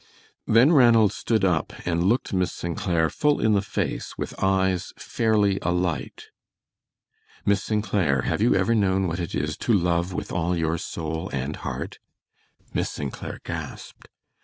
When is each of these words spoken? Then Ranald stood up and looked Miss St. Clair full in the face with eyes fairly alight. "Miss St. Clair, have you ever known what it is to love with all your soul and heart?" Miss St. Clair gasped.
Then 0.47 0.71
Ranald 0.71 1.13
stood 1.13 1.45
up 1.45 1.73
and 1.85 2.03
looked 2.03 2.33
Miss 2.33 2.51
St. 2.51 2.75
Clair 2.75 3.07
full 3.07 3.39
in 3.39 3.53
the 3.53 3.61
face 3.61 4.17
with 4.17 4.33
eyes 4.43 4.93
fairly 4.97 5.59
alight. 5.61 6.29
"Miss 7.45 7.63
St. 7.63 7.83
Clair, 7.83 8.23
have 8.23 8.41
you 8.41 8.55
ever 8.55 8.73
known 8.73 9.05
what 9.07 9.19
it 9.19 9.35
is 9.35 9.55
to 9.57 9.73
love 9.73 10.11
with 10.11 10.31
all 10.31 10.57
your 10.57 10.79
soul 10.79 11.29
and 11.31 11.57
heart?" 11.57 11.99
Miss 12.73 12.89
St. 12.89 13.13
Clair 13.13 13.39
gasped. 13.45 14.07